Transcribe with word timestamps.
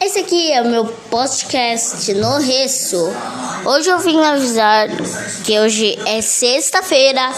Esse 0.00 0.20
aqui 0.20 0.50
é 0.50 0.62
o 0.62 0.66
meu 0.66 0.86
podcast 0.86 2.14
no 2.14 2.38
Reço. 2.38 3.12
Hoje 3.66 3.90
eu 3.90 3.98
vim 3.98 4.18
avisar 4.18 4.88
que 5.44 5.60
hoje 5.60 5.98
é 6.06 6.22
sexta-feira, 6.22 7.30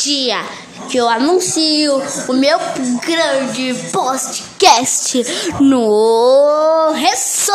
dia 0.00 0.40
que 0.88 0.96
eu 0.98 1.08
anuncio 1.08 2.00
o 2.28 2.32
meu 2.32 2.56
grande 3.04 3.74
podcast 3.90 5.26
no 5.60 6.92
Reço. 6.92 7.52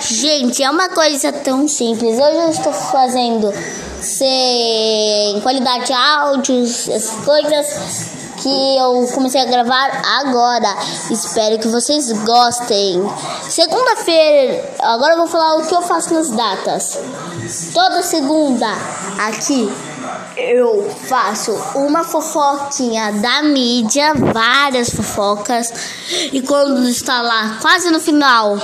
Gente, 0.00 0.62
é 0.62 0.70
uma 0.70 0.88
coisa 0.88 1.30
tão 1.30 1.68
simples. 1.68 2.18
Hoje 2.18 2.38
eu 2.38 2.50
estou 2.50 2.72
fazendo 2.72 3.52
sem 4.00 5.38
qualidade 5.42 5.88
de 5.88 5.92
áudios, 5.92 6.88
essas 6.88 7.22
coisas 7.22 8.23
que 8.44 8.76
eu 8.76 9.08
comecei 9.14 9.40
a 9.40 9.46
gravar 9.46 10.02
agora. 10.20 10.76
Espero 11.10 11.58
que 11.58 11.66
vocês 11.68 12.12
gostem. 12.24 13.02
Segunda-feira, 13.48 14.70
agora 14.80 15.14
eu 15.14 15.18
vou 15.18 15.26
falar 15.26 15.56
o 15.56 15.66
que 15.66 15.74
eu 15.74 15.80
faço 15.80 16.12
nas 16.12 16.28
datas. 16.28 16.98
Toda 17.72 18.02
segunda, 18.02 18.68
aqui, 19.18 19.72
eu 20.36 20.94
faço 21.06 21.52
uma 21.74 22.04
fofoquinha 22.04 23.12
da 23.12 23.42
mídia, 23.44 24.12
várias 24.14 24.90
fofocas. 24.90 25.72
E 26.30 26.42
quando 26.42 26.86
está 26.86 27.22
lá, 27.22 27.58
quase 27.62 27.90
no 27.90 27.98
final 27.98 28.58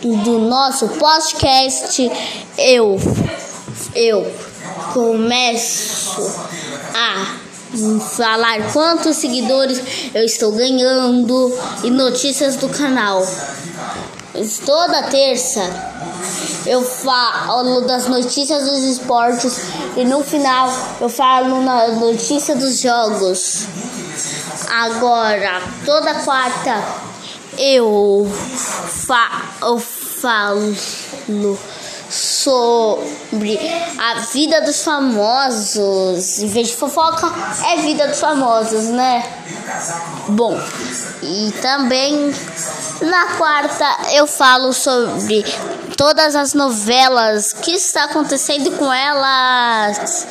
do 0.00 0.38
nosso 0.40 0.88
podcast, 0.88 2.10
eu, 2.58 2.98
eu 3.94 4.32
começo 4.92 6.28
a 6.92 7.51
falar 8.16 8.72
quantos 8.72 9.16
seguidores 9.16 9.82
eu 10.14 10.24
estou 10.24 10.52
ganhando 10.52 11.52
e 11.82 11.90
notícias 11.90 12.56
do 12.56 12.68
canal. 12.68 13.26
Toda 14.64 15.02
terça 15.04 15.60
eu 16.66 16.82
falo 16.82 17.82
das 17.82 18.06
notícias 18.06 18.64
dos 18.64 18.84
esportes 18.84 19.58
e 19.96 20.04
no 20.04 20.22
final 20.22 20.72
eu 21.00 21.08
falo 21.08 21.62
na 21.62 21.88
notícia 21.88 22.54
dos 22.54 22.80
jogos. 22.80 23.66
Agora, 24.68 25.62
toda 25.84 26.14
quarta 26.14 26.82
eu, 27.58 28.30
fa 29.06 29.42
eu 29.62 29.78
falo 29.78 30.74
sobre 32.12 33.58
a 33.98 34.20
vida 34.32 34.60
dos 34.60 34.84
famosos. 34.84 36.38
Em 36.38 36.46
vez 36.46 36.68
de 36.68 36.76
fofoca, 36.76 37.32
é 37.66 37.76
vida 37.78 38.08
dos 38.08 38.20
famosos, 38.20 38.84
né? 38.84 39.24
Bom, 40.28 40.60
e 41.22 41.52
também 41.62 42.34
na 43.00 43.26
quarta 43.36 43.86
eu 44.12 44.26
falo 44.26 44.72
sobre 44.72 45.44
todas 45.96 46.36
as 46.36 46.52
novelas 46.52 47.52
que 47.52 47.72
está 47.72 48.04
acontecendo 48.04 48.70
com 48.72 48.92
elas. 48.92 50.26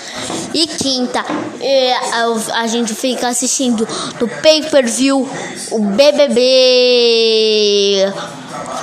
E 0.54 0.68
quinta, 0.68 1.24
a, 1.24 2.62
a 2.62 2.68
gente 2.68 2.94
fica 2.94 3.30
assistindo 3.30 3.88
no 4.20 4.28
pay-per-view 4.28 5.28
o 5.72 5.80
BBB, 5.80 6.36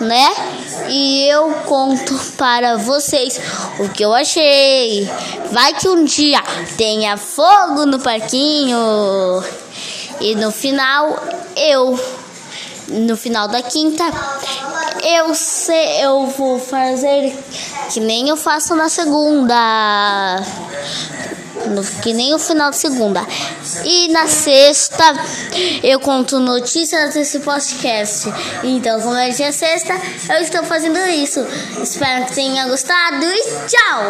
né? 0.00 0.47
E 0.88 1.28
eu 1.28 1.50
conto 1.66 2.18
para 2.36 2.76
vocês 2.76 3.40
o 3.78 3.88
que 3.88 4.04
eu 4.04 4.14
achei. 4.14 5.08
Vai 5.50 5.74
que 5.74 5.88
um 5.88 6.04
dia 6.04 6.42
tenha 6.76 7.16
fogo 7.16 7.86
no 7.86 7.98
parquinho. 7.98 8.76
E 10.20 10.34
no 10.34 10.50
final 10.50 11.16
eu 11.56 11.98
no 12.88 13.16
final 13.16 13.48
da 13.48 13.62
quinta 13.62 14.02
eu 15.02 15.34
sei, 15.34 16.04
eu 16.04 16.26
vou 16.26 16.58
fazer 16.58 17.36
que 17.92 18.00
nem 18.00 18.28
eu 18.28 18.36
faço 18.36 18.74
na 18.74 18.88
segunda 18.88 20.42
que 22.02 22.12
nem 22.12 22.34
o 22.34 22.38
final 22.38 22.70
de 22.70 22.76
segunda. 22.76 23.26
E 23.84 24.08
na 24.08 24.26
sexta 24.26 25.04
eu 25.82 26.00
conto 26.00 26.38
notícias 26.38 27.14
desse 27.14 27.40
podcast. 27.40 28.28
Então, 28.62 29.00
como 29.00 29.16
é 29.16 29.30
dia 29.30 29.52
sexta, 29.52 29.94
eu 30.30 30.40
estou 30.42 30.62
fazendo 30.64 30.98
isso. 31.08 31.40
Espero 31.82 32.26
que 32.26 32.34
tenha 32.34 32.66
gostado 32.66 33.24
e 33.24 33.42
tchau! 33.66 34.02